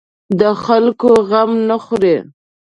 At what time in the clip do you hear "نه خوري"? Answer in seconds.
1.69-2.17